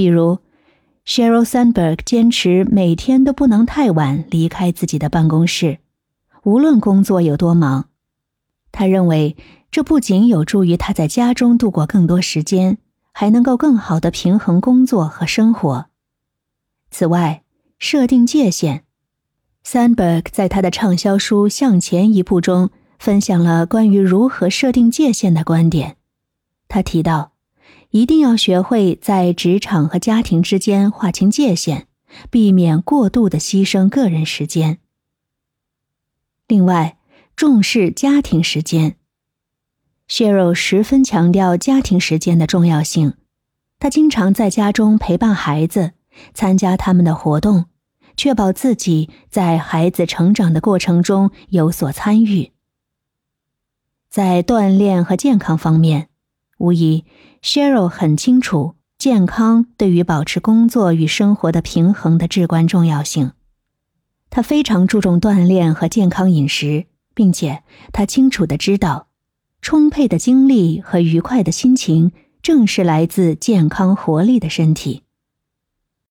[0.00, 0.38] 比如
[1.04, 5.80] ，Sheryl Sandberg 坚持每天都不能太晚离开自己的办公室，
[6.42, 7.90] 无论工作有多忙。
[8.72, 9.36] 他认为
[9.70, 12.78] 这不仅有助于他在家中度过更多时间，
[13.12, 15.88] 还能够更好的平衡工作和生活。
[16.90, 17.42] 此外，
[17.78, 18.84] 设定界限。
[19.62, 25.98] Sandberg 在他的畅销书《向前一步》中分享了关于如何设定界限的观点。
[26.68, 27.29] 他提到，
[27.90, 31.86] 一定要学会在职场和家庭之间划清界限，
[32.30, 34.78] 避免过度的牺牲个人时间。
[36.46, 36.98] 另外，
[37.34, 38.96] 重视家庭时间。
[40.08, 43.14] Sheryl 十分强调家庭时间的重要性，
[43.78, 45.92] 他经常在家中陪伴孩子，
[46.34, 47.66] 参加他们的活动。
[48.16, 52.52] 确保自己在孩子成长的过程中有所参与。
[54.10, 56.09] 在锻炼和健康方面，
[56.60, 57.06] 无疑
[57.42, 63.32] ，Cheryl 很清楚健康对于保持工作与生活的平衡的至关重要性。
[64.28, 66.84] 他非常注重锻炼和健康饮食，
[67.14, 67.62] 并且
[67.94, 69.08] 他清楚的知道，
[69.62, 72.12] 充沛的精力和愉快的心情
[72.42, 75.04] 正是来自健康活力的身体。